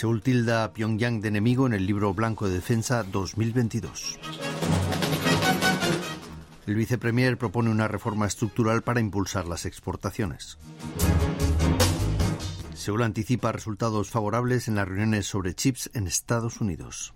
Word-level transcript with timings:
Seúl 0.00 0.22
tilda 0.22 0.64
a 0.64 0.72
Pyongyang 0.72 1.20
de 1.20 1.28
enemigo 1.28 1.66
en 1.66 1.74
el 1.74 1.84
libro 1.84 2.14
blanco 2.14 2.48
de 2.48 2.54
defensa 2.54 3.02
2022. 3.02 4.18
El 6.66 6.74
vicepremier 6.74 7.36
propone 7.36 7.68
una 7.68 7.86
reforma 7.86 8.26
estructural 8.26 8.80
para 8.80 9.00
impulsar 9.00 9.46
las 9.46 9.66
exportaciones. 9.66 10.56
Seúl 12.72 13.02
anticipa 13.02 13.52
resultados 13.52 14.08
favorables 14.08 14.68
en 14.68 14.76
las 14.76 14.88
reuniones 14.88 15.26
sobre 15.26 15.54
chips 15.54 15.90
en 15.92 16.06
Estados 16.06 16.62
Unidos. 16.62 17.12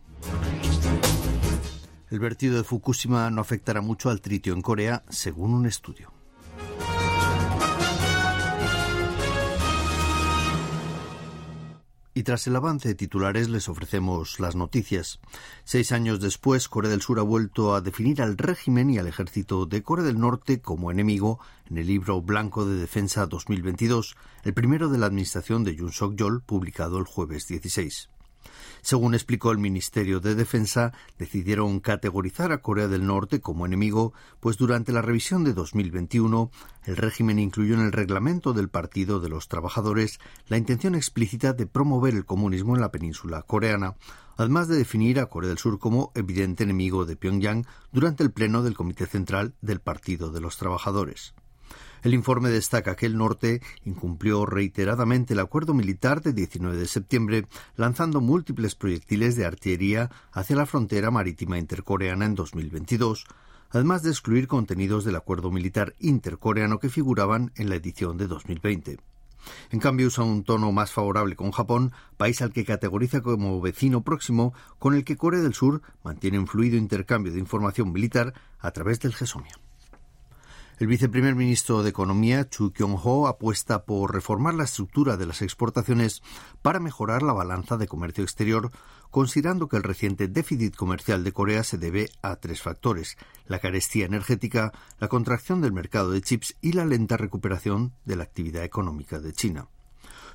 El 2.10 2.18
vertido 2.18 2.58
de 2.58 2.64
Fukushima 2.64 3.30
no 3.30 3.40
afectará 3.40 3.80
mucho 3.80 4.10
al 4.10 4.20
tritio 4.20 4.52
en 4.52 4.60
Corea, 4.60 5.04
según 5.08 5.54
un 5.54 5.64
estudio. 5.64 6.12
Y 12.16 12.22
tras 12.22 12.46
el 12.46 12.54
avance 12.54 12.88
de 12.88 12.94
titulares 12.94 13.48
les 13.48 13.68
ofrecemos 13.68 14.38
las 14.38 14.54
noticias. 14.54 15.18
Seis 15.64 15.90
años 15.90 16.20
después, 16.20 16.68
Corea 16.68 16.90
del 16.90 17.02
Sur 17.02 17.18
ha 17.18 17.22
vuelto 17.22 17.74
a 17.74 17.80
definir 17.80 18.22
al 18.22 18.38
régimen 18.38 18.88
y 18.88 18.98
al 18.98 19.08
ejército 19.08 19.66
de 19.66 19.82
Corea 19.82 20.04
del 20.04 20.20
Norte 20.20 20.60
como 20.60 20.92
enemigo 20.92 21.40
en 21.68 21.78
el 21.78 21.88
libro 21.88 22.22
Blanco 22.22 22.66
de 22.66 22.76
Defensa 22.76 23.26
2022, 23.26 24.16
el 24.44 24.54
primero 24.54 24.88
de 24.88 24.98
la 24.98 25.06
administración 25.06 25.64
de 25.64 25.74
Yoon 25.74 25.90
Suk-yeol, 25.90 26.42
publicado 26.42 26.98
el 26.98 27.04
jueves 27.04 27.48
16. 27.48 28.10
Según 28.82 29.14
explicó 29.14 29.50
el 29.50 29.58
Ministerio 29.58 30.20
de 30.20 30.34
Defensa, 30.34 30.92
decidieron 31.18 31.80
categorizar 31.80 32.52
a 32.52 32.58
Corea 32.58 32.88
del 32.88 33.06
Norte 33.06 33.40
como 33.40 33.64
enemigo, 33.66 34.12
pues 34.40 34.56
durante 34.56 34.92
la 34.92 35.02
revisión 35.02 35.44
de 35.44 35.54
2021 35.54 36.50
el 36.84 36.96
régimen 36.96 37.38
incluyó 37.38 37.74
en 37.74 37.80
el 37.80 37.92
reglamento 37.92 38.52
del 38.52 38.68
Partido 38.68 39.20
de 39.20 39.28
los 39.28 39.48
Trabajadores 39.48 40.20
la 40.48 40.58
intención 40.58 40.94
explícita 40.94 41.52
de 41.52 41.66
promover 41.66 42.14
el 42.14 42.26
comunismo 42.26 42.74
en 42.74 42.80
la 42.80 42.90
península 42.90 43.42
coreana, 43.42 43.96
además 44.36 44.68
de 44.68 44.76
definir 44.76 45.18
a 45.18 45.26
Corea 45.26 45.48
del 45.48 45.58
Sur 45.58 45.78
como 45.78 46.12
evidente 46.14 46.64
enemigo 46.64 47.06
de 47.06 47.16
Pyongyang 47.16 47.66
durante 47.92 48.22
el 48.22 48.32
pleno 48.32 48.62
del 48.62 48.76
Comité 48.76 49.06
Central 49.06 49.54
del 49.62 49.80
Partido 49.80 50.30
de 50.30 50.40
los 50.40 50.58
Trabajadores. 50.58 51.34
El 52.04 52.12
informe 52.12 52.50
destaca 52.50 52.96
que 52.96 53.06
el 53.06 53.16
norte 53.16 53.62
incumplió 53.86 54.44
reiteradamente 54.44 55.32
el 55.32 55.40
acuerdo 55.40 55.72
militar 55.72 56.20
de 56.20 56.34
19 56.34 56.76
de 56.76 56.86
septiembre, 56.86 57.46
lanzando 57.76 58.20
múltiples 58.20 58.74
proyectiles 58.74 59.36
de 59.36 59.46
artillería 59.46 60.10
hacia 60.30 60.54
la 60.54 60.66
frontera 60.66 61.10
marítima 61.10 61.58
intercoreana 61.58 62.26
en 62.26 62.34
2022, 62.34 63.24
además 63.70 64.02
de 64.02 64.10
excluir 64.10 64.48
contenidos 64.48 65.06
del 65.06 65.16
acuerdo 65.16 65.50
militar 65.50 65.94
intercoreano 65.98 66.78
que 66.78 66.90
figuraban 66.90 67.52
en 67.56 67.70
la 67.70 67.76
edición 67.76 68.18
de 68.18 68.26
2020. 68.26 68.98
En 69.70 69.80
cambio, 69.80 70.08
usa 70.08 70.24
un 70.24 70.44
tono 70.44 70.72
más 70.72 70.92
favorable 70.92 71.36
con 71.36 71.52
Japón, 71.52 71.92
país 72.18 72.42
al 72.42 72.52
que 72.52 72.66
categoriza 72.66 73.22
como 73.22 73.62
vecino 73.62 74.02
próximo, 74.02 74.52
con 74.78 74.94
el 74.94 75.04
que 75.04 75.16
Corea 75.16 75.40
del 75.40 75.54
Sur 75.54 75.80
mantiene 76.02 76.38
un 76.38 76.48
fluido 76.48 76.76
intercambio 76.76 77.32
de 77.32 77.40
información 77.40 77.92
militar 77.92 78.34
a 78.58 78.72
través 78.72 79.00
del 79.00 79.14
GESOMIA. 79.14 79.63
El 80.76 80.88
viceprimer 80.88 81.36
ministro 81.36 81.84
de 81.84 81.90
Economía, 81.90 82.48
Chu 82.48 82.72
Kyung-ho, 82.72 83.28
apuesta 83.28 83.84
por 83.84 84.12
reformar 84.12 84.54
la 84.54 84.64
estructura 84.64 85.16
de 85.16 85.24
las 85.24 85.40
exportaciones 85.40 86.20
para 86.62 86.80
mejorar 86.80 87.22
la 87.22 87.32
balanza 87.32 87.76
de 87.76 87.86
comercio 87.86 88.24
exterior, 88.24 88.72
considerando 89.12 89.68
que 89.68 89.76
el 89.76 89.84
reciente 89.84 90.26
déficit 90.26 90.74
comercial 90.74 91.22
de 91.22 91.30
Corea 91.30 91.62
se 91.62 91.78
debe 91.78 92.10
a 92.22 92.34
tres 92.36 92.60
factores 92.60 93.16
la 93.46 93.60
carestía 93.60 94.06
energética, 94.06 94.72
la 94.98 95.06
contracción 95.06 95.60
del 95.60 95.72
mercado 95.72 96.10
de 96.10 96.22
chips 96.22 96.56
y 96.60 96.72
la 96.72 96.84
lenta 96.84 97.16
recuperación 97.16 97.92
de 98.04 98.16
la 98.16 98.24
actividad 98.24 98.64
económica 98.64 99.20
de 99.20 99.32
China. 99.32 99.68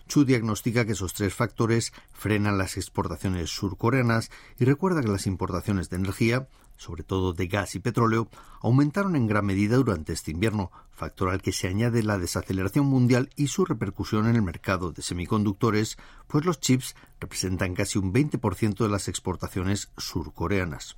Chu 0.10 0.26
diagnostica 0.26 0.86
que 0.86 0.92
esos 0.92 1.14
tres 1.14 1.34
factores 1.34 1.94
frenan 2.12 2.58
las 2.58 2.76
exportaciones 2.76 3.50
surcoreanas 3.50 4.30
y 4.60 4.66
recuerda 4.66 5.02
que 5.02 5.08
las 5.08 5.26
importaciones 5.26 5.90
de 5.90 5.96
energía 5.96 6.50
sobre 6.80 7.04
todo 7.04 7.34
de 7.34 7.48
gas 7.48 7.76
y 7.76 7.80
petróleo, 7.80 8.30
aumentaron 8.62 9.18
en 9.18 9.28
gran 9.28 9.46
medida 9.46 9.76
durante 9.76 10.14
este 10.14 10.32
invierno, 10.32 10.72
factor 10.92 11.30
al 11.30 11.42
que 11.42 11.52
se 11.52 11.68
añade 11.68 12.04
la 12.04 12.18
desaceleración 12.18 12.86
mundial 12.86 13.30
y 13.36 13.48
su 13.48 13.66
repercusión 13.66 14.28
en 14.28 14.38
el 14.38 14.42
mercado 14.42 14.92
de 14.94 15.02
semiconductores, 15.02 15.98
pues 16.28 16.46
los 16.46 16.62
chips 16.62 16.96
representan 17.20 17.76
casi 17.76 18.00
un 18.00 18.14
20% 18.14 18.78
de 18.78 18.90
las 18.90 19.10
exportaciones 19.10 19.92
surcoreanas. 19.98 20.96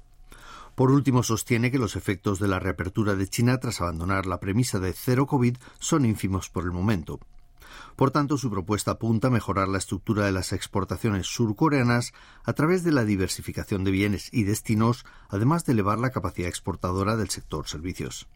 Por 0.75 0.91
último, 0.91 1.23
sostiene 1.23 1.71
que 1.71 1.79
los 1.79 1.95
efectos 1.95 2.39
de 2.39 2.47
la 2.47 2.59
reapertura 2.59 3.15
de 3.15 3.27
China 3.27 3.57
tras 3.59 3.81
abandonar 3.81 4.27
la 4.27 4.39
premisa 4.39 4.79
de 4.79 4.93
cero 4.93 5.25
COVID 5.25 5.57
son 5.79 6.05
ínfimos 6.05 6.49
por 6.49 6.63
el 6.63 6.71
momento. 6.71 7.19
Por 7.95 8.11
tanto, 8.11 8.37
su 8.37 8.49
propuesta 8.49 8.91
apunta 8.91 9.27
a 9.27 9.31
mejorar 9.31 9.67
la 9.67 9.77
estructura 9.77 10.25
de 10.25 10.31
las 10.31 10.53
exportaciones 10.53 11.27
surcoreanas 11.27 12.13
a 12.43 12.53
través 12.53 12.83
de 12.83 12.91
la 12.91 13.05
diversificación 13.05 13.83
de 13.83 13.91
bienes 13.91 14.29
y 14.31 14.43
destinos, 14.43 15.05
además 15.29 15.65
de 15.65 15.73
elevar 15.73 15.99
la 15.99 16.11
capacidad 16.11 16.49
exportadora 16.49 17.15
del 17.15 17.29
sector 17.29 17.67
servicios. 17.67 18.27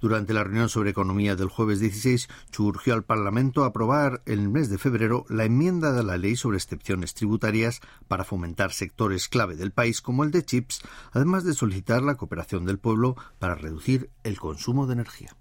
Durante 0.00 0.32
la 0.32 0.44
reunión 0.44 0.68
sobre 0.68 0.90
economía 0.90 1.36
del 1.36 1.48
jueves 1.48 1.80
16, 1.80 2.28
Chu 2.50 2.66
urgió 2.66 2.94
al 2.94 3.04
Parlamento 3.04 3.64
a 3.64 3.68
aprobar 3.68 4.22
en 4.26 4.40
el 4.40 4.48
mes 4.48 4.70
de 4.70 4.78
febrero 4.78 5.24
la 5.28 5.44
enmienda 5.44 5.92
de 5.92 6.02
la 6.02 6.16
ley 6.16 6.36
sobre 6.36 6.56
excepciones 6.56 7.14
tributarias 7.14 7.80
para 8.08 8.24
fomentar 8.24 8.72
sectores 8.72 9.28
clave 9.28 9.56
del 9.56 9.72
país 9.72 10.00
como 10.00 10.24
el 10.24 10.30
de 10.30 10.44
chips, 10.44 10.80
además 11.12 11.44
de 11.44 11.54
solicitar 11.54 12.02
la 12.02 12.16
cooperación 12.16 12.64
del 12.64 12.78
pueblo 12.78 13.16
para 13.38 13.54
reducir 13.54 14.10
el 14.24 14.38
consumo 14.38 14.86
de 14.86 14.94
energía. 14.94 15.36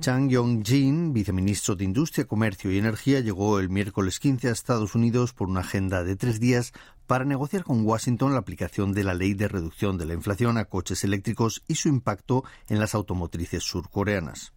Chang 0.00 0.30
Yong-jin, 0.30 1.12
viceministro 1.12 1.76
de 1.76 1.84
Industria, 1.84 2.26
Comercio 2.26 2.72
y 2.72 2.78
Energía, 2.78 3.20
llegó 3.20 3.58
el 3.58 3.68
miércoles 3.68 4.18
15 4.18 4.48
a 4.48 4.52
Estados 4.52 4.94
Unidos 4.94 5.34
por 5.34 5.50
una 5.50 5.60
agenda 5.60 6.04
de 6.04 6.16
tres 6.16 6.40
días 6.40 6.72
para 7.06 7.26
negociar 7.26 7.64
con 7.64 7.84
Washington 7.84 8.32
la 8.32 8.38
aplicación 8.38 8.94
de 8.94 9.04
la 9.04 9.12
ley 9.12 9.34
de 9.34 9.48
reducción 9.48 9.98
de 9.98 10.06
la 10.06 10.14
inflación 10.14 10.56
a 10.56 10.64
coches 10.64 11.04
eléctricos 11.04 11.62
y 11.68 11.74
su 11.74 11.90
impacto 11.90 12.44
en 12.70 12.80
las 12.80 12.94
automotrices 12.94 13.62
surcoreanas. 13.62 14.54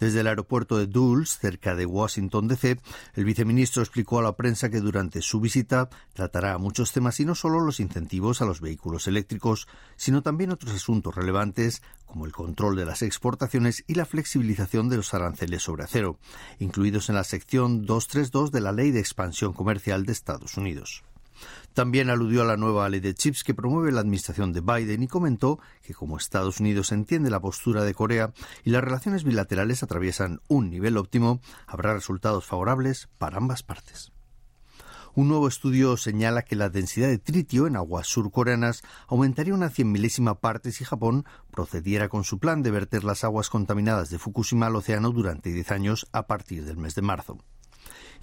Desde 0.00 0.20
el 0.20 0.26
aeropuerto 0.26 0.78
de 0.78 0.86
Dulles, 0.86 1.38
cerca 1.38 1.74
de 1.74 1.86
Washington, 1.86 2.48
D.C., 2.48 2.80
el 3.14 3.24
viceministro 3.24 3.82
explicó 3.82 4.18
a 4.18 4.22
la 4.22 4.36
prensa 4.36 4.70
que 4.70 4.80
durante 4.80 5.22
su 5.22 5.40
visita 5.40 5.88
tratará 6.12 6.58
muchos 6.58 6.92
temas 6.92 7.18
y 7.20 7.24
no 7.24 7.34
solo 7.34 7.60
los 7.60 7.80
incentivos 7.80 8.42
a 8.42 8.46
los 8.46 8.60
vehículos 8.60 9.06
eléctricos, 9.06 9.68
sino 9.96 10.22
también 10.22 10.50
otros 10.52 10.74
asuntos 10.74 11.14
relevantes 11.14 11.82
como 12.06 12.26
el 12.26 12.32
control 12.32 12.76
de 12.76 12.86
las 12.86 13.02
exportaciones 13.02 13.84
y 13.86 13.94
la 13.94 14.06
flexibilización 14.06 14.88
de 14.88 14.96
los 14.96 15.12
aranceles 15.14 15.62
sobre 15.62 15.84
acero, 15.84 16.18
incluidos 16.58 17.08
en 17.08 17.16
la 17.16 17.24
sección 17.24 17.84
232 17.84 18.52
de 18.52 18.60
la 18.60 18.72
Ley 18.72 18.90
de 18.90 19.00
Expansión 19.00 19.52
Comercial 19.52 20.06
de 20.06 20.12
Estados 20.12 20.56
Unidos. 20.56 21.04
También 21.74 22.10
aludió 22.10 22.42
a 22.42 22.46
la 22.46 22.56
nueva 22.56 22.88
ley 22.88 23.00
de 23.00 23.14
chips 23.14 23.44
que 23.44 23.54
promueve 23.54 23.92
la 23.92 24.00
administración 24.00 24.52
de 24.52 24.60
Biden 24.60 25.02
y 25.02 25.08
comentó 25.08 25.58
que 25.82 25.94
como 25.94 26.16
Estados 26.16 26.60
Unidos 26.60 26.92
entiende 26.92 27.30
la 27.30 27.40
postura 27.40 27.84
de 27.84 27.94
Corea 27.94 28.32
y 28.64 28.70
las 28.70 28.82
relaciones 28.82 29.24
bilaterales 29.24 29.82
atraviesan 29.82 30.40
un 30.48 30.70
nivel 30.70 30.96
óptimo, 30.96 31.40
habrá 31.66 31.94
resultados 31.94 32.44
favorables 32.44 33.08
para 33.18 33.36
ambas 33.36 33.62
partes. 33.62 34.12
Un 35.16 35.28
nuevo 35.28 35.48
estudio 35.48 35.96
señala 35.96 36.42
que 36.42 36.56
la 36.56 36.68
densidad 36.68 37.08
de 37.08 37.16
tritio 37.16 37.66
en 37.66 37.76
aguas 37.76 38.06
surcoreanas 38.06 38.82
aumentaría 39.08 39.54
una 39.54 39.70
cien 39.70 39.90
milésima 39.90 40.40
parte 40.40 40.72
si 40.72 40.84
Japón 40.84 41.24
procediera 41.50 42.10
con 42.10 42.22
su 42.22 42.38
plan 42.38 42.62
de 42.62 42.70
verter 42.70 43.02
las 43.02 43.24
aguas 43.24 43.48
contaminadas 43.48 44.10
de 44.10 44.18
Fukushima 44.18 44.66
al 44.66 44.76
océano 44.76 45.12
durante 45.12 45.50
diez 45.52 45.70
años 45.70 46.06
a 46.12 46.26
partir 46.26 46.66
del 46.66 46.76
mes 46.76 46.94
de 46.94 47.00
marzo. 47.00 47.38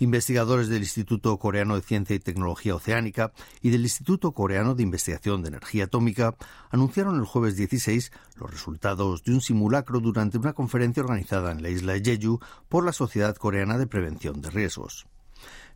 Investigadores 0.04 0.68
del 0.68 0.82
Instituto 0.82 1.38
Coreano 1.38 1.76
de 1.76 1.82
Ciencia 1.82 2.14
y 2.14 2.20
Tecnología 2.20 2.76
Oceánica 2.76 3.32
y 3.62 3.70
del 3.70 3.84
Instituto 3.84 4.34
Coreano 4.34 4.76
de 4.76 4.84
Investigación 4.84 5.42
de 5.42 5.48
Energía 5.48 5.86
Atómica 5.86 6.36
anunciaron 6.72 7.18
el 7.18 7.26
jueves 7.26 7.56
16 7.56 8.12
los 8.36 8.52
resultados 8.52 9.24
de 9.24 9.32
un 9.32 9.40
simulacro 9.40 10.02
durante 10.02 10.38
una 10.38 10.52
conferencia 10.52 11.04
organizada 11.04 11.54
en 11.54 11.64
la 11.64 11.70
isla 11.70 11.94
de 11.94 12.02
Jeju 12.04 12.42
por 12.68 12.84
la 12.84 12.92
Sociedad 12.92 13.34
Coreana 13.38 13.78
de 13.78 13.88
Prevención 13.88 14.42
de 14.42 14.50
Riesgos. 14.50 15.08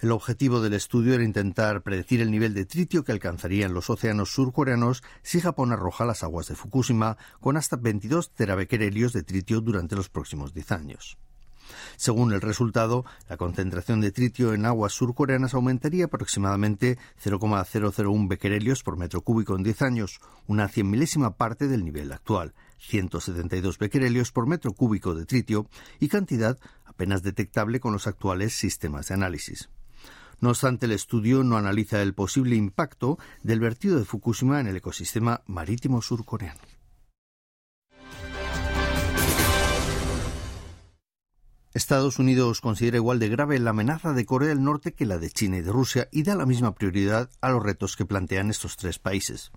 El 0.02 0.12
objetivo 0.12 0.60
del 0.60 0.74
estudio 0.74 1.14
era 1.14 1.24
intentar 1.24 1.82
predecir 1.82 2.20
el 2.20 2.30
nivel 2.30 2.54
de 2.54 2.66
tritio 2.66 3.06
que 3.06 3.14
alcanzarían 3.14 3.74
los 3.74 3.90
océanos 3.90 4.34
surcoreanos 4.34 5.04
si 5.24 5.40
Japón 5.40 5.72
arroja 5.72 6.04
las 6.04 6.24
aguas 6.24 6.48
de 6.48 6.56
Fukushima 6.56 7.18
con 7.40 7.56
hasta 7.56 7.78
22 7.78 8.32
terabequerelios 8.32 9.14
de 9.14 9.24
tritio 9.24 9.62
durante 9.62 9.96
los 9.96 10.10
próximos 10.10 10.54
10 10.54 10.72
años. 10.74 11.18
Según 11.96 12.34
el 12.34 12.42
resultado, 12.42 13.06
la 13.30 13.38
concentración 13.38 14.02
de 14.02 14.12
tritio 14.12 14.54
en 14.54 14.66
aguas 14.66 14.94
surcoreanas 14.94 15.54
aumentaría 15.54 16.06
aproximadamente 16.06 16.98
0,001 17.20 18.28
becquerelios 18.28 18.84
por 18.84 18.98
metro 18.98 19.22
cúbico 19.22 19.56
en 19.56 19.64
10 19.64 19.82
años, 19.82 20.20
una 20.48 20.68
cien 20.68 20.90
milésima 20.90 21.36
parte 21.38 21.68
del 21.68 21.84
nivel 21.84 22.12
actual, 22.12 22.54
172 22.80 23.78
becquerelios 23.78 24.32
por 24.32 24.48
metro 24.48 24.74
cúbico 24.74 25.16
de 25.16 25.26
tritio 25.26 25.68
y 26.00 26.08
cantidad 26.08 26.58
apenas 26.86 27.24
detectable 27.24 27.80
con 27.80 27.94
los 27.94 28.08
actuales 28.08 28.54
sistemas 28.54 29.08
de 29.08 29.16
análisis. 29.16 29.70
No 30.40 30.50
obstante, 30.50 30.86
el 30.86 30.92
estudio 30.92 31.44
no 31.44 31.58
analiza 31.58 32.02
el 32.02 32.14
posible 32.14 32.56
impacto 32.56 33.18
del 33.42 33.60
vertido 33.60 33.98
de 33.98 34.06
Fukushima 34.06 34.60
en 34.60 34.68
el 34.68 34.78
ecosistema 34.78 35.42
marítimo 35.48 36.02
surcoreano. 36.02 36.77
Estados 41.78 42.18
Unidos 42.18 42.60
considera 42.60 42.98
igual 42.98 43.20
de 43.20 43.30
grave 43.30 43.60
la 43.60 43.70
amenaza 43.70 44.12
de 44.12 44.26
Corea 44.26 44.50
del 44.50 44.64
Norte 44.64 44.94
que 44.94 45.06
la 45.06 45.20
de 45.20 45.30
China 45.30 45.58
y 45.58 45.62
de 45.62 45.72
Rusia 45.72 46.10
y 46.12 46.24
da 46.24 46.34
la 46.34 46.48
misma 46.48 46.74
prioridad 46.74 47.30
a 47.40 47.52
los 47.52 47.62
retos 47.62 47.96
que 47.96 48.06
plantean 48.06 48.50
estos 48.50 48.78
tres 48.78 48.98
países. 48.98 49.52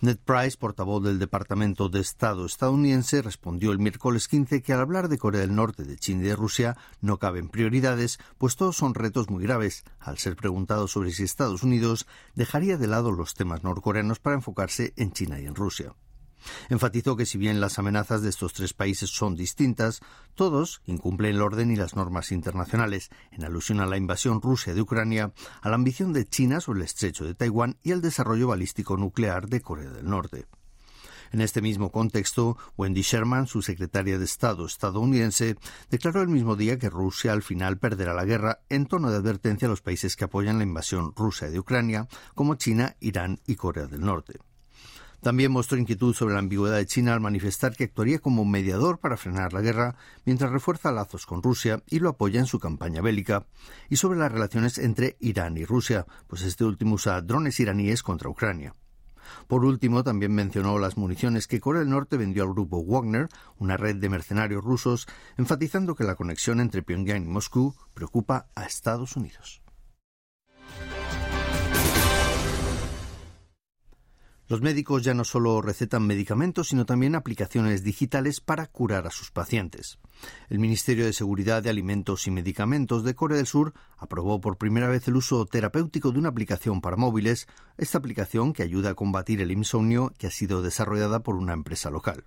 Ned 0.00 0.18
Price, 0.18 0.58
portavoz 0.58 1.02
del 1.02 1.18
Departamento 1.18 1.88
de 1.88 2.00
Estado 2.00 2.44
estadounidense, 2.44 3.22
respondió 3.22 3.72
el 3.72 3.78
miércoles 3.78 4.28
15 4.28 4.60
que 4.60 4.74
al 4.74 4.80
hablar 4.80 5.08
de 5.08 5.16
Corea 5.16 5.40
del 5.40 5.54
Norte, 5.54 5.84
de 5.84 5.96
China 5.96 6.20
y 6.22 6.28
de 6.28 6.36
Rusia 6.36 6.76
no 7.00 7.18
caben 7.18 7.48
prioridades, 7.48 8.18
pues 8.36 8.56
todos 8.56 8.76
son 8.76 8.92
retos 8.92 9.30
muy 9.30 9.42
graves, 9.42 9.84
al 10.00 10.18
ser 10.18 10.36
preguntado 10.36 10.86
sobre 10.86 11.12
si 11.12 11.22
Estados 11.22 11.62
Unidos 11.62 12.06
dejaría 12.34 12.76
de 12.76 12.88
lado 12.88 13.10
los 13.10 13.32
temas 13.32 13.64
norcoreanos 13.64 14.18
para 14.20 14.36
enfocarse 14.36 14.92
en 14.96 15.12
China 15.12 15.40
y 15.40 15.46
en 15.46 15.54
Rusia. 15.54 15.94
Enfatizó 16.68 17.16
que 17.16 17.26
si 17.26 17.38
bien 17.38 17.60
las 17.60 17.78
amenazas 17.78 18.22
de 18.22 18.30
estos 18.30 18.52
tres 18.52 18.72
países 18.72 19.10
son 19.10 19.34
distintas, 19.34 20.00
todos 20.34 20.82
incumplen 20.86 21.36
el 21.36 21.42
orden 21.42 21.70
y 21.70 21.76
las 21.76 21.96
normas 21.96 22.32
internacionales, 22.32 23.10
en 23.32 23.44
alusión 23.44 23.80
a 23.80 23.86
la 23.86 23.96
invasión 23.96 24.40
rusa 24.40 24.74
de 24.74 24.80
Ucrania, 24.80 25.32
a 25.60 25.68
la 25.68 25.76
ambición 25.76 26.12
de 26.12 26.26
China 26.26 26.60
sobre 26.60 26.80
el 26.80 26.86
estrecho 26.86 27.24
de 27.24 27.34
Taiwán 27.34 27.78
y 27.82 27.92
al 27.92 28.00
desarrollo 28.00 28.48
balístico 28.48 28.96
nuclear 28.96 29.48
de 29.48 29.60
Corea 29.60 29.90
del 29.90 30.08
Norte. 30.08 30.46
En 31.34 31.40
este 31.40 31.60
mismo 31.60 31.90
contexto, 31.90 32.56
Wendy 32.76 33.02
Sherman, 33.02 33.48
su 33.48 33.60
secretaria 33.60 34.20
de 34.20 34.24
Estado 34.24 34.66
estadounidense, 34.66 35.56
declaró 35.90 36.22
el 36.22 36.28
mismo 36.28 36.54
día 36.54 36.78
que 36.78 36.88
Rusia 36.88 37.32
al 37.32 37.42
final 37.42 37.76
perderá 37.78 38.14
la 38.14 38.24
guerra 38.24 38.60
en 38.68 38.86
tono 38.86 39.10
de 39.10 39.16
advertencia 39.16 39.66
a 39.66 39.68
los 39.68 39.82
países 39.82 40.14
que 40.14 40.26
apoyan 40.26 40.58
la 40.58 40.64
invasión 40.64 41.12
rusa 41.16 41.50
de 41.50 41.58
Ucrania, 41.58 42.06
como 42.36 42.54
China, 42.54 42.94
Irán 43.00 43.40
y 43.48 43.56
Corea 43.56 43.86
del 43.86 44.02
Norte. 44.02 44.38
También 45.24 45.52
mostró 45.52 45.78
inquietud 45.78 46.14
sobre 46.14 46.34
la 46.34 46.40
ambigüedad 46.40 46.76
de 46.76 46.84
China 46.84 47.14
al 47.14 47.20
manifestar 47.22 47.74
que 47.74 47.84
actuaría 47.84 48.18
como 48.18 48.44
mediador 48.44 48.98
para 48.98 49.16
frenar 49.16 49.54
la 49.54 49.62
guerra, 49.62 49.96
mientras 50.26 50.50
refuerza 50.50 50.92
lazos 50.92 51.24
con 51.24 51.42
Rusia 51.42 51.82
y 51.86 52.00
lo 52.00 52.10
apoya 52.10 52.40
en 52.40 52.46
su 52.46 52.60
campaña 52.60 53.00
bélica, 53.00 53.46
y 53.88 53.96
sobre 53.96 54.18
las 54.18 54.30
relaciones 54.30 54.76
entre 54.76 55.16
Irán 55.20 55.56
y 55.56 55.64
Rusia, 55.64 56.04
pues 56.26 56.42
este 56.42 56.66
último 56.66 56.96
usa 56.96 57.22
drones 57.22 57.58
iraníes 57.58 58.02
contra 58.02 58.28
Ucrania. 58.28 58.74
Por 59.48 59.64
último, 59.64 60.04
también 60.04 60.34
mencionó 60.34 60.78
las 60.78 60.98
municiones 60.98 61.46
que 61.46 61.58
Corea 61.58 61.80
del 61.80 61.88
Norte 61.88 62.18
vendió 62.18 62.42
al 62.42 62.52
grupo 62.52 62.84
Wagner, 62.84 63.28
una 63.56 63.78
red 63.78 63.96
de 63.96 64.10
mercenarios 64.10 64.62
rusos, 64.62 65.06
enfatizando 65.38 65.94
que 65.94 66.04
la 66.04 66.16
conexión 66.16 66.60
entre 66.60 66.82
Pyongyang 66.82 67.24
y 67.24 67.28
Moscú 67.28 67.74
preocupa 67.94 68.48
a 68.54 68.64
Estados 68.66 69.16
Unidos. 69.16 69.63
Los 74.46 74.60
médicos 74.60 75.02
ya 75.02 75.14
no 75.14 75.24
solo 75.24 75.62
recetan 75.62 76.06
medicamentos, 76.06 76.68
sino 76.68 76.84
también 76.84 77.14
aplicaciones 77.14 77.82
digitales 77.82 78.42
para 78.42 78.66
curar 78.66 79.06
a 79.06 79.10
sus 79.10 79.30
pacientes. 79.30 79.98
El 80.50 80.58
Ministerio 80.58 81.06
de 81.06 81.14
Seguridad 81.14 81.62
de 81.62 81.70
Alimentos 81.70 82.26
y 82.26 82.30
Medicamentos 82.30 83.04
de 83.04 83.14
Corea 83.14 83.38
del 83.38 83.46
Sur 83.46 83.72
aprobó 83.96 84.42
por 84.42 84.58
primera 84.58 84.88
vez 84.88 85.08
el 85.08 85.16
uso 85.16 85.46
terapéutico 85.46 86.12
de 86.12 86.18
una 86.18 86.28
aplicación 86.28 86.82
para 86.82 86.96
móviles, 86.96 87.48
esta 87.78 87.96
aplicación 87.96 88.52
que 88.52 88.62
ayuda 88.62 88.90
a 88.90 88.94
combatir 88.94 89.40
el 89.40 89.50
insomnio 89.50 90.12
que 90.18 90.26
ha 90.26 90.30
sido 90.30 90.60
desarrollada 90.60 91.20
por 91.20 91.36
una 91.36 91.54
empresa 91.54 91.88
local. 91.88 92.24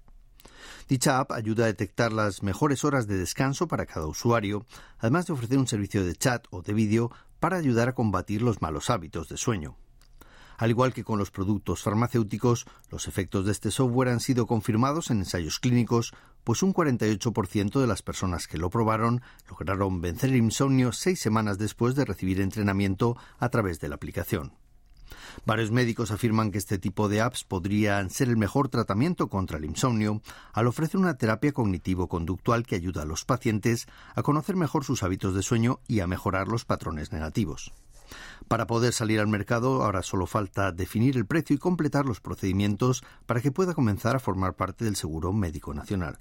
Dicha 0.89 1.19
app 1.19 1.33
ayuda 1.33 1.65
a 1.65 1.67
detectar 1.67 2.11
las 2.11 2.41
mejores 2.41 2.83
horas 2.83 3.05
de 3.05 3.17
descanso 3.17 3.67
para 3.67 3.85
cada 3.85 4.07
usuario, 4.07 4.65
además 4.97 5.27
de 5.27 5.33
ofrecer 5.33 5.59
un 5.59 5.67
servicio 5.67 6.03
de 6.03 6.15
chat 6.15 6.47
o 6.49 6.63
de 6.63 6.73
vídeo 6.73 7.11
para 7.39 7.57
ayudar 7.57 7.89
a 7.89 7.93
combatir 7.93 8.41
los 8.41 8.61
malos 8.61 8.89
hábitos 8.89 9.29
de 9.29 9.37
sueño. 9.37 9.77
Al 10.57 10.71
igual 10.71 10.93
que 10.93 11.03
con 11.03 11.19
los 11.19 11.29
productos 11.29 11.83
farmacéuticos, 11.83 12.65
los 12.89 13.07
efectos 13.07 13.45
de 13.45 13.51
este 13.51 13.69
software 13.69 14.09
han 14.09 14.19
sido 14.19 14.47
confirmados 14.47 15.11
en 15.11 15.19
ensayos 15.19 15.59
clínicos, 15.59 16.13
pues 16.43 16.63
un 16.63 16.73
48% 16.73 17.79
de 17.79 17.87
las 17.87 18.01
personas 18.01 18.47
que 18.47 18.57
lo 18.57 18.71
probaron 18.71 19.21
lograron 19.49 20.01
vencer 20.01 20.31
el 20.31 20.37
insomnio 20.37 20.91
seis 20.93 21.19
semanas 21.19 21.59
después 21.59 21.93
de 21.93 22.05
recibir 22.05 22.41
entrenamiento 22.41 23.17
a 23.37 23.49
través 23.49 23.79
de 23.79 23.89
la 23.89 23.95
aplicación. 23.95 24.53
Varios 25.45 25.71
médicos 25.71 26.11
afirman 26.11 26.51
que 26.51 26.57
este 26.57 26.79
tipo 26.79 27.07
de 27.07 27.21
apps 27.21 27.43
podrían 27.43 28.09
ser 28.09 28.29
el 28.29 28.37
mejor 28.37 28.69
tratamiento 28.69 29.27
contra 29.27 29.57
el 29.57 29.65
insomnio 29.65 30.21
al 30.53 30.67
ofrecer 30.67 30.99
una 30.99 31.17
terapia 31.17 31.51
cognitivo-conductual 31.51 32.65
que 32.65 32.75
ayuda 32.75 33.03
a 33.03 33.05
los 33.05 33.25
pacientes 33.25 33.87
a 34.15 34.23
conocer 34.23 34.55
mejor 34.55 34.83
sus 34.83 35.03
hábitos 35.03 35.35
de 35.35 35.43
sueño 35.43 35.79
y 35.87 35.99
a 35.99 36.07
mejorar 36.07 36.47
los 36.47 36.65
patrones 36.65 37.11
negativos. 37.11 37.73
Para 38.47 38.67
poder 38.67 38.93
salir 38.93 39.19
al 39.19 39.27
mercado 39.27 39.83
ahora 39.83 40.03
solo 40.03 40.25
falta 40.25 40.71
definir 40.71 41.17
el 41.17 41.25
precio 41.25 41.55
y 41.55 41.59
completar 41.59 42.05
los 42.05 42.21
procedimientos 42.21 43.03
para 43.25 43.41
que 43.41 43.51
pueda 43.51 43.73
comenzar 43.73 44.15
a 44.15 44.19
formar 44.19 44.55
parte 44.55 44.85
del 44.85 44.95
seguro 44.95 45.33
médico 45.33 45.73
nacional. 45.73 46.19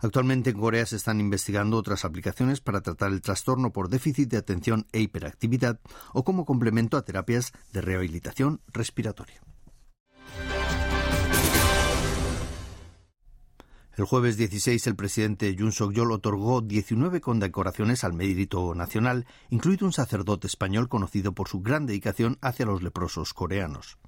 Actualmente 0.00 0.50
en 0.50 0.58
Corea 0.58 0.86
se 0.86 0.96
están 0.96 1.20
investigando 1.20 1.76
otras 1.76 2.04
aplicaciones 2.04 2.60
para 2.60 2.80
tratar 2.80 3.12
el 3.12 3.20
trastorno 3.20 3.72
por 3.72 3.90
déficit 3.90 4.30
de 4.30 4.38
atención 4.38 4.86
e 4.92 5.00
hiperactividad 5.00 5.78
o 6.14 6.24
como 6.24 6.46
complemento 6.46 6.96
a 6.96 7.02
terapias 7.02 7.52
de 7.72 7.82
rehabilitación 7.82 8.62
respiratoria. 8.72 9.42
El 14.00 14.06
jueves 14.06 14.38
16 14.38 14.86
el 14.86 14.96
presidente 14.96 15.54
Jun 15.58 15.72
Suk-yeol 15.72 16.10
otorgó 16.10 16.62
19 16.62 17.20
condecoraciones 17.20 18.02
al 18.02 18.14
mérito 18.14 18.74
nacional, 18.74 19.26
incluido 19.50 19.84
un 19.84 19.92
sacerdote 19.92 20.46
español 20.46 20.88
conocido 20.88 21.34
por 21.34 21.48
su 21.48 21.60
gran 21.60 21.84
dedicación 21.84 22.38
hacia 22.40 22.64
los 22.64 22.82
leprosos 22.82 23.34
coreanos. 23.34 23.98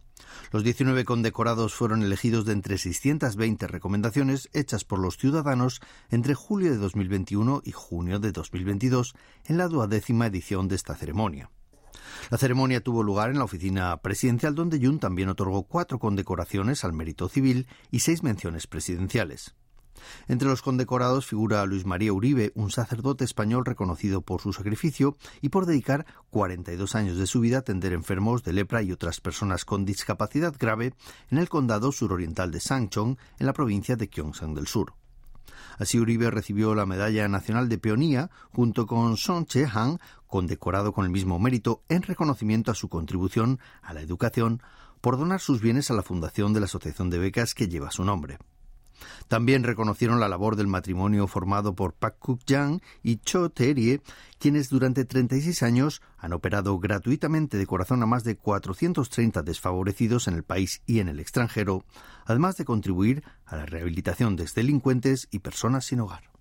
Los 0.50 0.64
19 0.64 1.04
condecorados 1.04 1.74
fueron 1.74 2.02
elegidos 2.02 2.46
de 2.46 2.54
entre 2.54 2.78
620 2.78 3.66
recomendaciones 3.66 4.48
hechas 4.54 4.84
por 4.84 4.98
los 4.98 5.18
ciudadanos 5.18 5.82
entre 6.08 6.32
julio 6.32 6.70
de 6.70 6.78
2021 6.78 7.60
y 7.62 7.72
junio 7.72 8.18
de 8.18 8.32
2022 8.32 9.14
en 9.44 9.58
la 9.58 9.68
duodécima 9.68 10.24
edición 10.24 10.68
de 10.68 10.76
esta 10.76 10.94
ceremonia. 10.94 11.50
La 12.30 12.38
ceremonia 12.38 12.82
tuvo 12.82 13.02
lugar 13.02 13.28
en 13.28 13.36
la 13.36 13.44
oficina 13.44 13.94
presidencial 13.98 14.54
donde 14.54 14.80
Jun 14.80 15.00
también 15.00 15.28
otorgó 15.28 15.64
cuatro 15.64 15.98
condecoraciones 15.98 16.82
al 16.82 16.94
mérito 16.94 17.28
civil 17.28 17.68
y 17.90 18.00
seis 18.00 18.22
menciones 18.22 18.66
presidenciales. 18.66 19.54
Entre 20.28 20.48
los 20.48 20.62
condecorados 20.62 21.26
figura 21.26 21.64
Luis 21.66 21.86
María 21.86 22.12
Uribe, 22.12 22.52
un 22.54 22.70
sacerdote 22.70 23.24
español 23.24 23.64
reconocido 23.64 24.22
por 24.22 24.40
su 24.40 24.52
sacrificio 24.52 25.16
y 25.40 25.48
por 25.48 25.66
dedicar 25.66 26.06
42 26.30 26.94
años 26.94 27.16
de 27.16 27.26
su 27.26 27.40
vida 27.40 27.56
a 27.56 27.60
atender 27.60 27.92
enfermos 27.92 28.42
de 28.42 28.52
lepra 28.52 28.82
y 28.82 28.92
otras 28.92 29.20
personas 29.20 29.64
con 29.64 29.84
discapacidad 29.84 30.54
grave 30.58 30.94
en 31.30 31.38
el 31.38 31.48
condado 31.48 31.92
suroriental 31.92 32.50
de 32.50 32.60
Sangchong, 32.60 33.16
en 33.38 33.46
la 33.46 33.52
provincia 33.52 33.96
de 33.96 34.08
Gyeongsang 34.08 34.54
del 34.54 34.66
Sur. 34.66 34.94
Así 35.78 35.98
Uribe 35.98 36.30
recibió 36.30 36.74
la 36.74 36.86
Medalla 36.86 37.28
Nacional 37.28 37.68
de 37.68 37.78
Peonía 37.78 38.30
junto 38.52 38.86
con 38.86 39.16
Song 39.16 39.46
Che-han, 39.46 39.98
condecorado 40.26 40.92
con 40.92 41.04
el 41.04 41.10
mismo 41.10 41.38
mérito 41.38 41.82
en 41.88 42.02
reconocimiento 42.02 42.70
a 42.70 42.74
su 42.74 42.88
contribución 42.88 43.58
a 43.82 43.92
la 43.92 44.00
educación 44.00 44.62
por 45.00 45.18
donar 45.18 45.40
sus 45.40 45.60
bienes 45.60 45.90
a 45.90 45.94
la 45.94 46.02
fundación 46.02 46.52
de 46.52 46.60
la 46.60 46.66
Asociación 46.66 47.10
de 47.10 47.18
Becas 47.18 47.54
que 47.54 47.68
lleva 47.68 47.90
su 47.90 48.04
nombre. 48.04 48.38
También 49.28 49.64
reconocieron 49.64 50.20
la 50.20 50.28
labor 50.28 50.56
del 50.56 50.66
matrimonio 50.66 51.26
formado 51.26 51.74
por 51.74 51.92
Pak 51.94 52.18
Kuk-jang 52.18 52.80
y 53.02 53.16
Cho 53.18 53.50
Terie, 53.50 54.02
quienes 54.38 54.68
durante 54.68 55.04
36 55.04 55.62
años 55.62 56.02
han 56.18 56.32
operado 56.32 56.78
gratuitamente 56.78 57.56
de 57.56 57.66
corazón 57.66 58.02
a 58.02 58.06
más 58.06 58.24
de 58.24 58.36
430 58.36 59.42
desfavorecidos 59.42 60.28
en 60.28 60.34
el 60.34 60.42
país 60.42 60.82
y 60.86 61.00
en 61.00 61.08
el 61.08 61.20
extranjero, 61.20 61.84
además 62.26 62.56
de 62.56 62.64
contribuir 62.64 63.24
a 63.46 63.56
la 63.56 63.66
rehabilitación 63.66 64.36
de 64.36 64.48
delincuentes 64.54 65.28
y 65.30 65.40
personas 65.40 65.86
sin 65.86 66.00
hogar. 66.00 66.31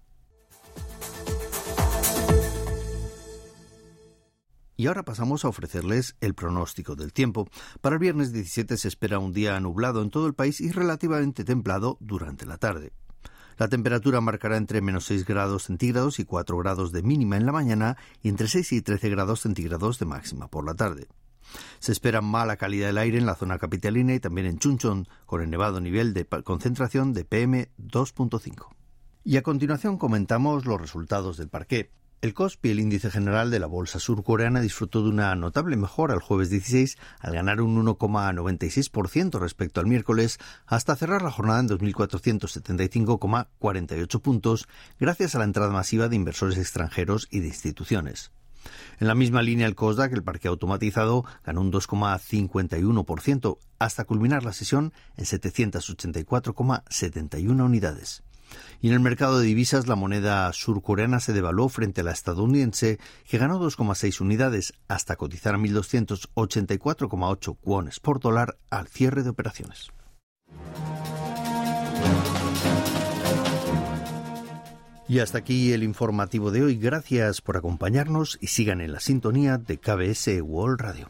Y 4.81 4.87
ahora 4.87 5.03
pasamos 5.03 5.45
a 5.45 5.47
ofrecerles 5.47 6.15
el 6.21 6.33
pronóstico 6.33 6.95
del 6.95 7.13
tiempo. 7.13 7.47
Para 7.81 7.97
el 7.97 7.99
viernes 7.99 8.33
17 8.33 8.77
se 8.77 8.87
espera 8.87 9.19
un 9.19 9.31
día 9.31 9.59
nublado 9.59 10.01
en 10.01 10.09
todo 10.09 10.25
el 10.25 10.33
país 10.33 10.59
y 10.59 10.71
relativamente 10.71 11.43
templado 11.43 11.97
durante 11.99 12.47
la 12.47 12.57
tarde. 12.57 12.91
La 13.59 13.67
temperatura 13.67 14.21
marcará 14.21 14.57
entre 14.57 14.81
menos 14.81 15.05
6 15.05 15.23
grados 15.23 15.65
centígrados 15.65 16.19
y 16.19 16.25
4 16.25 16.57
grados 16.57 16.91
de 16.91 17.03
mínima 17.03 17.37
en 17.37 17.45
la 17.45 17.51
mañana 17.51 17.95
y 18.23 18.29
entre 18.29 18.47
6 18.47 18.71
y 18.71 18.81
13 18.81 19.09
grados 19.09 19.41
centígrados 19.41 19.99
de 19.99 20.07
máxima 20.07 20.47
por 20.47 20.65
la 20.65 20.73
tarde. 20.73 21.07
Se 21.77 21.91
espera 21.91 22.21
mala 22.21 22.57
calidad 22.57 22.87
del 22.87 22.97
aire 22.97 23.19
en 23.19 23.27
la 23.27 23.35
zona 23.35 23.59
capitalina 23.59 24.15
y 24.15 24.19
también 24.19 24.47
en 24.47 24.57
Chunchon, 24.57 25.07
con 25.27 25.41
el 25.41 25.49
elevado 25.49 25.79
nivel 25.79 26.15
de 26.15 26.25
concentración 26.25 27.13
de 27.13 27.23
PM 27.23 27.69
2.5. 27.77 28.69
Y 29.25 29.37
a 29.37 29.43
continuación 29.43 29.99
comentamos 29.99 30.65
los 30.65 30.81
resultados 30.81 31.37
del 31.37 31.49
parqué. 31.49 31.91
El 32.21 32.33
COSPI, 32.35 32.69
el 32.69 32.79
índice 32.79 33.09
general 33.09 33.49
de 33.49 33.57
la 33.57 33.65
bolsa 33.65 33.99
surcoreana, 33.99 34.61
disfrutó 34.61 35.01
de 35.01 35.09
una 35.09 35.33
notable 35.33 35.75
mejora 35.75 36.13
el 36.13 36.19
jueves 36.19 36.51
16 36.51 36.99
al 37.19 37.33
ganar 37.33 37.61
un 37.61 37.83
1,96% 37.83 39.39
respecto 39.39 39.79
al 39.79 39.87
miércoles 39.87 40.37
hasta 40.67 40.95
cerrar 40.95 41.23
la 41.23 41.31
jornada 41.31 41.61
en 41.61 41.69
2.475,48 41.69 44.21
puntos 44.21 44.67
gracias 44.99 45.33
a 45.33 45.39
la 45.39 45.45
entrada 45.45 45.71
masiva 45.71 46.09
de 46.09 46.15
inversores 46.15 46.59
extranjeros 46.59 47.27
y 47.31 47.39
de 47.39 47.47
instituciones. 47.47 48.31
En 48.99 49.07
la 49.07 49.15
misma 49.15 49.41
línea 49.41 49.65
el 49.65 49.73
COSDAC, 49.73 50.13
el 50.13 50.23
parque 50.23 50.47
automatizado, 50.47 51.25
ganó 51.43 51.61
un 51.61 51.71
2,51% 51.71 53.57
hasta 53.79 54.03
culminar 54.03 54.43
la 54.43 54.53
sesión 54.53 54.93
en 55.17 55.25
784,71 55.25 57.65
unidades. 57.65 58.21
Y 58.81 58.87
en 58.87 58.93
el 58.93 58.99
mercado 58.99 59.39
de 59.39 59.45
divisas, 59.45 59.87
la 59.87 59.95
moneda 59.95 60.51
surcoreana 60.53 61.19
se 61.19 61.33
devaluó 61.33 61.69
frente 61.69 62.01
a 62.01 62.03
la 62.03 62.11
estadounidense, 62.11 62.99
que 63.27 63.37
ganó 63.37 63.59
2,6 63.59 64.21
unidades 64.21 64.73
hasta 64.87 65.15
cotizar 65.15 65.55
a 65.55 65.57
1.284,8 65.57 67.57
wones 67.63 67.99
por 67.99 68.19
dólar 68.19 68.57
al 68.69 68.87
cierre 68.87 69.23
de 69.23 69.29
operaciones. 69.29 69.91
Y 75.11 75.19
hasta 75.19 75.39
aquí 75.39 75.73
el 75.73 75.83
informativo 75.83 76.51
de 76.51 76.63
hoy. 76.63 76.77
Gracias 76.77 77.41
por 77.41 77.57
acompañarnos 77.57 78.37
y 78.39 78.47
sigan 78.47 78.79
en 78.79 78.93
la 78.93 79.01
sintonía 79.01 79.57
de 79.57 79.77
KBS 79.77 80.41
World 80.41 80.79
Radio. 80.79 81.09